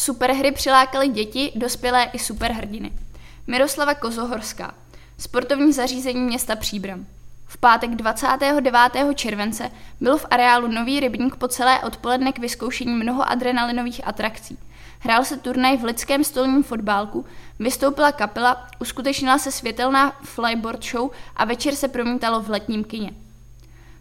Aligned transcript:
Superhry 0.00 0.52
přilákaly 0.52 1.08
děti, 1.08 1.52
dospělé 1.54 2.04
i 2.12 2.18
superhrdiny. 2.18 2.92
Miroslava 3.46 3.94
Kozohorská. 3.94 4.74
Sportovní 5.18 5.72
zařízení 5.72 6.20
města 6.20 6.56
Příbram. 6.56 7.06
V 7.46 7.56
pátek 7.56 7.90
29. 7.90 8.74
července 9.14 9.70
byl 10.00 10.18
v 10.18 10.26
areálu 10.30 10.68
Nový 10.68 11.00
rybník 11.00 11.36
po 11.36 11.48
celé 11.48 11.80
odpoledne 11.80 12.32
k 12.32 12.38
vyzkoušení 12.38 12.94
mnoho 12.94 13.30
adrenalinových 13.30 14.08
atrakcí. 14.08 14.58
Hrál 14.98 15.24
se 15.24 15.36
turnaj 15.36 15.76
v 15.76 15.84
lidském 15.84 16.24
stolním 16.24 16.62
fotbálku, 16.62 17.24
vystoupila 17.58 18.12
kapela, 18.12 18.66
uskutečnila 18.78 19.38
se 19.38 19.52
světelná 19.52 20.12
flyboard 20.22 20.84
show 20.84 21.10
a 21.36 21.44
večer 21.44 21.74
se 21.74 21.88
promítalo 21.88 22.40
v 22.40 22.50
letním 22.50 22.84
kině. 22.84 23.10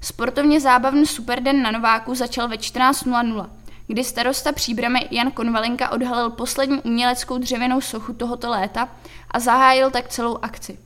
Sportovně 0.00 0.60
zábavný 0.60 1.06
Superden 1.06 1.62
na 1.62 1.70
Nováku 1.70 2.14
začal 2.14 2.48
ve 2.48 2.56
14.00, 2.56 3.46
kdy 3.86 4.04
starosta 4.04 4.52
příbramy 4.52 5.08
Jan 5.10 5.30
Konvalinka 5.30 5.90
odhalil 5.90 6.30
poslední 6.30 6.82
uměleckou 6.82 7.38
dřevěnou 7.38 7.80
sochu 7.80 8.12
tohoto 8.12 8.50
léta 8.50 8.88
a 9.30 9.40
zahájil 9.40 9.90
tak 9.90 10.08
celou 10.08 10.38
akci. 10.42 10.78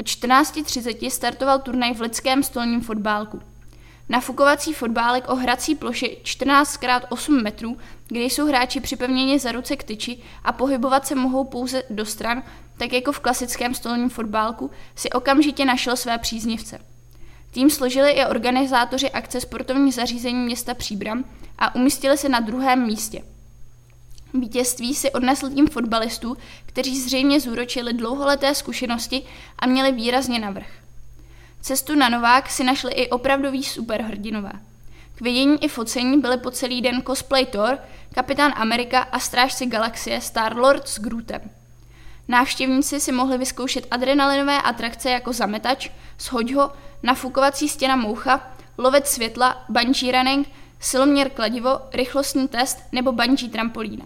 Od 0.00 0.06
14.30 0.06 1.10
startoval 1.10 1.58
turnaj 1.58 1.94
v 1.94 2.00
lidském 2.00 2.42
stolním 2.42 2.80
fotbálku. 2.80 3.40
Nafukovací 4.08 4.72
fotbálek 4.72 5.28
o 5.28 5.34
hrací 5.34 5.74
ploše 5.74 6.06
14x8 6.06 7.42
metrů, 7.42 7.78
kde 8.08 8.20
jsou 8.20 8.46
hráči 8.46 8.80
připevněni 8.80 9.38
za 9.38 9.52
ruce 9.52 9.76
k 9.76 9.84
tyči 9.84 10.18
a 10.44 10.52
pohybovat 10.52 11.06
se 11.06 11.14
mohou 11.14 11.44
pouze 11.44 11.82
do 11.90 12.04
stran, 12.04 12.42
tak 12.76 12.92
jako 12.92 13.12
v 13.12 13.20
klasickém 13.20 13.74
stolním 13.74 14.08
fotbálku, 14.08 14.70
si 14.94 15.10
okamžitě 15.10 15.64
našel 15.64 15.96
své 15.96 16.18
příznivce. 16.18 16.91
Tým 17.52 17.70
složili 17.70 18.10
i 18.10 18.26
organizátoři 18.26 19.10
akce 19.10 19.40
sportovní 19.40 19.92
zařízení 19.92 20.38
města 20.38 20.74
Příbram 20.74 21.24
a 21.58 21.74
umístili 21.74 22.18
se 22.18 22.28
na 22.28 22.40
druhém 22.40 22.86
místě. 22.86 23.22
Vítězství 24.34 24.94
si 24.94 25.10
odnesl 25.10 25.50
tým 25.50 25.66
fotbalistů, 25.66 26.36
kteří 26.66 27.00
zřejmě 27.00 27.40
zúročili 27.40 27.92
dlouholeté 27.92 28.54
zkušenosti 28.54 29.22
a 29.58 29.66
měli 29.66 29.92
výrazně 29.92 30.38
navrh. 30.38 30.66
Cestu 31.60 31.94
na 31.94 32.08
Novák 32.08 32.50
si 32.50 32.64
našli 32.64 32.92
i 32.92 33.10
opravdoví 33.10 33.62
superhrdinové. 33.62 34.52
K 35.14 35.20
vidění 35.20 35.64
i 35.64 35.68
focení 35.68 36.20
byly 36.20 36.38
po 36.38 36.50
celý 36.50 36.82
den 36.82 37.02
cosplay 37.06 37.46
Thor, 37.46 37.78
Kapitán 38.14 38.52
Amerika 38.56 38.98
a 39.00 39.18
strážci 39.18 39.66
galaxie 39.66 40.20
Star-Lord 40.20 40.88
s 40.88 41.00
Grootem. 41.00 41.40
Návštěvníci 42.28 43.00
si 43.00 43.12
mohli 43.12 43.38
vyzkoušet 43.38 43.86
adrenalinové 43.90 44.62
atrakce 44.62 45.10
jako 45.10 45.32
zametač, 45.32 45.90
shoď 46.20 46.52
ho, 46.52 46.72
nafukovací 47.02 47.68
stěna 47.68 47.96
moucha, 47.96 48.52
lovec 48.78 49.06
světla, 49.08 49.64
bungee 49.68 50.12
running, 50.12 50.48
siloměr 50.80 51.30
kladivo, 51.30 51.80
rychlostní 51.92 52.48
test 52.48 52.78
nebo 52.92 53.12
bungee 53.12 53.48
trampolína. 53.50 54.04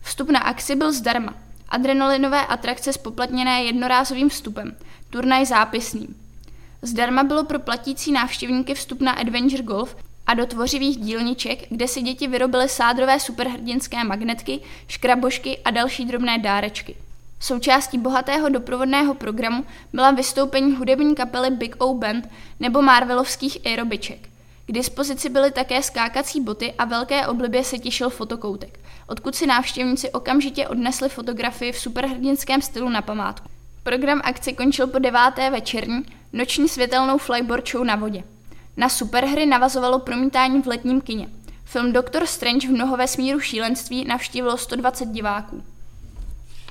Vstup 0.00 0.30
na 0.30 0.40
akci 0.40 0.76
byl 0.76 0.92
zdarma. 0.92 1.34
Adrenalinové 1.68 2.46
atrakce 2.46 2.92
spoplatněné 2.92 3.62
jednorázovým 3.62 4.28
vstupem, 4.28 4.76
turnaj 5.10 5.46
zápisným. 5.46 6.16
Zdarma 6.82 7.22
bylo 7.22 7.44
pro 7.44 7.58
platící 7.58 8.12
návštěvníky 8.12 8.74
vstup 8.74 9.00
na 9.00 9.12
Adventure 9.12 9.62
Golf 9.62 9.96
a 10.26 10.34
do 10.34 10.46
tvořivých 10.46 10.96
dílniček, 10.96 11.68
kde 11.68 11.88
si 11.88 12.02
děti 12.02 12.26
vyrobily 12.26 12.68
sádrové 12.68 13.20
superhrdinské 13.20 14.04
magnetky, 14.04 14.60
škrabošky 14.88 15.58
a 15.58 15.70
další 15.70 16.04
drobné 16.04 16.38
dárečky. 16.38 16.96
Součástí 17.44 17.98
bohatého 17.98 18.48
doprovodného 18.48 19.14
programu 19.14 19.64
byla 19.92 20.10
vystoupení 20.10 20.76
hudební 20.76 21.14
kapely 21.14 21.50
Big 21.50 21.76
O 21.78 21.94
Band 21.94 22.28
nebo 22.60 22.82
Marvelovských 22.82 23.58
aerobiček. 23.66 24.28
K 24.66 24.72
dispozici 24.72 25.28
byly 25.28 25.50
také 25.50 25.82
skákací 25.82 26.40
boty 26.40 26.72
a 26.78 26.84
velké 26.84 27.26
oblibě 27.26 27.64
se 27.64 27.78
těšil 27.78 28.10
fotokoutek, 28.10 28.80
odkud 29.06 29.34
si 29.34 29.46
návštěvníci 29.46 30.10
okamžitě 30.10 30.68
odnesli 30.68 31.08
fotografii 31.08 31.72
v 31.72 31.78
superhrdinském 31.78 32.62
stylu 32.62 32.88
na 32.88 33.02
památku. 33.02 33.48
Program 33.82 34.20
akce 34.24 34.52
končil 34.52 34.86
po 34.86 34.98
deváté 34.98 35.50
večerní, 35.50 36.02
noční 36.32 36.68
světelnou 36.68 37.18
flyboard 37.18 37.68
show 37.68 37.84
na 37.84 37.96
vodě. 37.96 38.24
Na 38.76 38.88
superhry 38.88 39.46
navazovalo 39.46 39.98
promítání 39.98 40.62
v 40.62 40.66
letním 40.66 41.00
kině. 41.00 41.28
Film 41.64 41.92
Doktor 41.92 42.26
Strange 42.26 42.68
v 42.68 42.70
mnoho 42.70 42.96
vesmíru 42.96 43.40
šílenství 43.40 44.04
navštívilo 44.04 44.56
120 44.56 45.08
diváků. 45.08 45.73